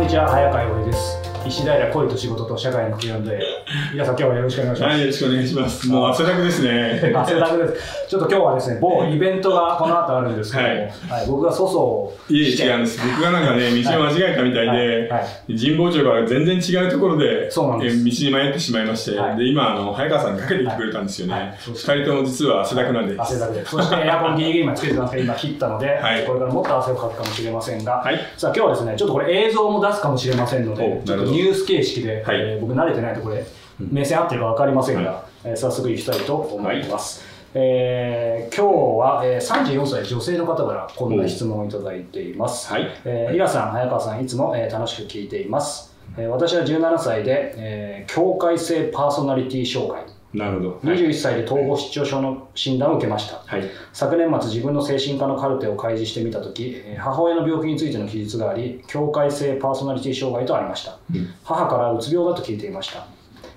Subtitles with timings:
[0.00, 0.30] こんにちは。
[0.30, 1.18] 早川洋です。
[1.46, 3.59] 石平恋と仕事と社会の Q&A
[3.94, 4.90] 皆さん今日はよろしくお願いします。
[4.90, 5.88] はい、よろしくお願いします。
[5.88, 7.12] もう汗だくですね。
[7.14, 8.08] 汗だくです。
[8.08, 10.78] ちょっと今日はですね某イベントがこの後あるんですけども、はい。
[10.80, 13.00] はい僕が粗相をいえ、違うんです。
[13.06, 14.78] 僕がなんかね、道を間違えたみたいはい。
[14.78, 15.56] で、はい。
[15.56, 17.96] 神保町から全然違うところで、そうなんです。
[17.96, 19.36] え道に迷ってしまいまして、はい。
[19.36, 21.40] で、今、あの、早川さんがかけてきてくれたんですよはい。
[21.42, 21.58] ね。
[21.64, 23.14] 二人とも実は汗だくなんで。
[23.16, 28.18] 汗だくでそして エアコンギリギリ今つけてたんですけど今切ったので、はいこれからもっと汗をかくかもしれませんが、はい。
[28.36, 31.06] さあ今日はですねちょっとこれ映像も出すかもしれませんのでおなるほど。
[31.06, 32.40] ちょっとニュース形式で、はい。
[32.40, 33.44] えー僕慣れてないとこれ
[33.90, 42.88] 目線合ってるか分かりませんが、えー早速いきたいと思います、えー今日は、えー34歳女性の方からこんな質問をいただいています、はい。
[43.04, 45.94] えー、イラさん、早川さん、いつも、えー楽しく聞いています。
[46.18, 50.02] えー私は17歳で、えー境界性パーソナリティ障害、
[50.34, 50.70] なるほど。
[50.88, 50.98] はい。
[50.98, 53.42] 21歳で統合失調症の診断を受けました。
[53.46, 53.62] はい。
[53.92, 60.98] 昨年末、自分の精神科のカルテを開示してみたとき、えー母親の病気についての記述があり、境界性パーソナリティ障害とありました。
[61.14, 63.06] うん母からうつ病だと聞いていました。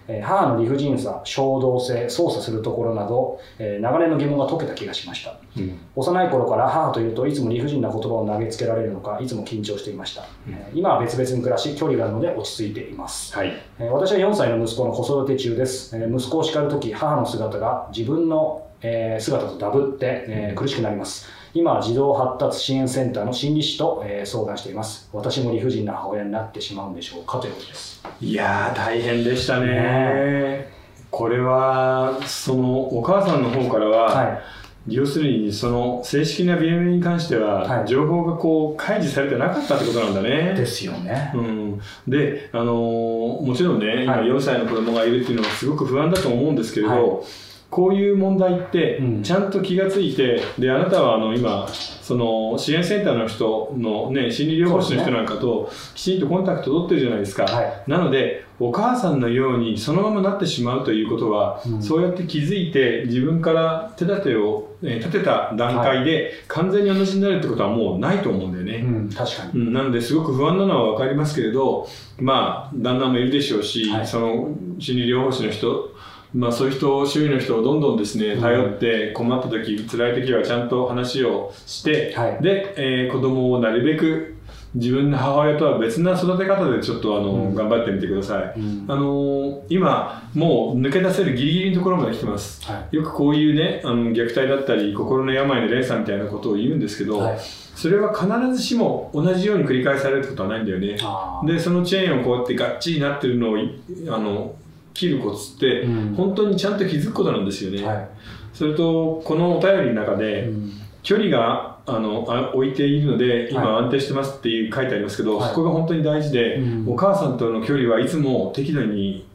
[0.07, 5.37] えー母の理不尽さ、衝動性、操作するところなど、えー長年の疑問が解けた気がしました。
[5.57, 5.79] うん。
[5.95, 10.53] 幼い頃から母といるといつも理不尽な言葉を投げつけられるのかいつも緊張していました、うん。
[10.53, 13.53] えー今は別々に暮らし距離があるので落ち着いています、はい。
[13.79, 25.07] えー私は4歳の息子の子育て中です、えー息子を叱るとき母の姿が自分の、えー姿とダブって、えー苦しくなります今は児童発達支援センターの心理師と、えー相談しています。
[25.13, 28.01] 私も理不尽な母親になってしまうんでしょうかということです。
[28.21, 29.67] いやー、大変でしたね。
[29.67, 30.67] ね。
[31.11, 34.41] これは、その、お母さんの方からは、はい。
[34.87, 37.87] 要するにその正式な病名に関しては、はい。
[37.87, 40.55] 情報がこう開示されてなかったってことなんだね。
[40.57, 41.31] ですよね。
[41.35, 44.25] うん、で、あのーもちろんね、今はい。
[44.25, 47.25] 4歳の子供がいるっていうのはすごく不安だと思うんですけれど、はい
[47.73, 49.23] こういう問題ってうん。
[49.23, 57.83] ちゃんと気がついて、であなたはあの今その支援センターの人の、ね、心理療法士の人なんかときちんとコンタクト取ってるじゃないですか、はい。
[57.87, 61.81] なのでお母さんのようにそのままなってしまうということは、うん。
[61.81, 68.85] そうやって気づいて自分から手立てを、えー立てた段階で完全に同じになるってことはもうないと思うんだよね。
[68.85, 69.61] うん確かに。
[69.61, 71.87] うん、なのですごく不安なのは分かりますけれど、
[72.19, 74.07] まあ、旦那もいるでしょうし、はい。
[74.07, 75.93] その心理療法士の人、
[76.33, 82.43] まあ、そういう人、周囲の人をどんどんですね、頼って、困った時、辛い時はちゃんと話をして、はい。
[82.43, 84.35] で、えー子供をなるべく
[84.73, 87.55] 自分の母親とは別な育て方でちょっとあの、うん。
[87.55, 88.59] 頑張ってみてください。
[88.59, 88.85] うん。
[88.87, 92.65] あのー今、もう抜け出せるギリギリのところまで来てます。
[92.65, 92.95] はい。
[92.95, 97.39] よくこういうね、あの虐待だったり、心の病の連鎖みたいなことを言うんですけど、はい。
[97.75, 100.97] それは必ずしも同じように繰り返されることはないんだよね。
[101.45, 103.69] で、そのチェーンをこうやってガッチリなってるのをい
[104.09, 104.55] あの
[104.93, 106.15] 切るコツって、うん。
[106.15, 107.83] 本当にちゃんと気づくことなんですよね。
[107.83, 108.07] はい。
[108.53, 110.71] それと、このお便りの中で、うん。
[111.01, 115.49] 距離があのあ置いているので、今は安定してますっていう書いてありますけど、はい。
[115.49, 116.93] そこが本当に大事で、うん。
[116.93, 119.27] お母さんとの距離はいつも適度に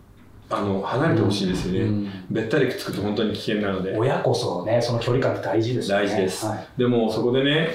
[0.49, 1.81] あの離れてほしいですよね。
[1.81, 2.11] うん。
[2.31, 3.95] べったりくっつくと本当に危険なので。
[3.99, 6.07] 親こそね、その距離感って大事ですよね。
[6.07, 6.47] 大事です。
[6.47, 6.67] はい。
[6.79, 7.69] でもそこでね、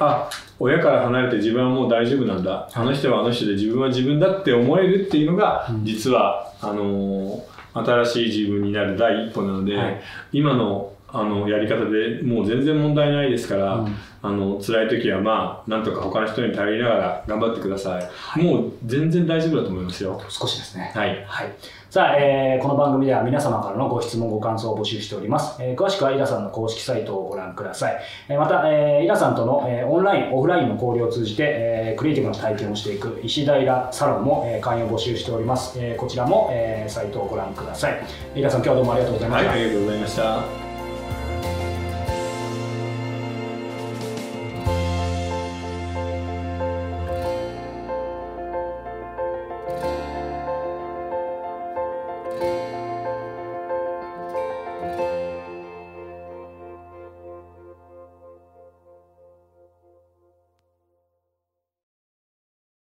[0.00, 5.84] あ親から離れて自分はもう大丈夫なんだ、あの人はあの人で自分は自分だって思えるっていうのが、うん。
[5.84, 10.00] 実はあのー新しい自分になる第一歩なので、はい。
[10.32, 17.98] 今のあのやり方でもう全然問題ないですから、うんあの辛い時はまあなんとか他の人に頼りながら頑張ってくださ
[18.36, 20.92] い、もう全然大丈夫だと思いますよ少しですね。
[20.94, 21.52] はいはい。
[21.88, 25.56] さあ、えーこの番組では皆様からのご質問、ご感想を募集しております。
[25.62, 27.96] えー詳しくはイラさんの公式サイトをご覧ください。
[28.28, 35.78] えーまた、えーイラさんとの、えーオンライン、オフラインの交流を通じて、えークリエイティブな体験をしていく石平サロンも、えー会員を募集しております。
[35.80, 37.98] えーこちらも、えーサイトをご覧ください。
[38.34, 39.52] イラさん、今日はどうもありがとうございまはい、した。
[39.54, 40.69] ありがとうございました